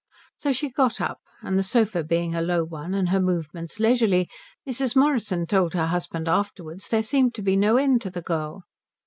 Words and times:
So 0.39 0.51
she 0.51 0.71
got 0.71 0.99
up, 0.99 1.19
and 1.43 1.59
the 1.59 1.61
sofa 1.61 2.03
being 2.03 2.33
a 2.33 2.41
low 2.41 2.63
one 2.63 2.95
and 2.95 3.09
her 3.09 3.19
movements 3.19 3.79
leisurely, 3.79 4.27
Mrs. 4.67 4.95
Morrison 4.95 5.45
told 5.45 5.75
her 5.75 5.85
husband 5.85 6.27
afterwards 6.27 6.89
there 6.89 7.03
seemed 7.03 7.35
to 7.35 7.43
be 7.43 7.55
no 7.55 7.77
end 7.77 8.01
to 8.01 8.09
the 8.09 8.23
girl. 8.23 8.63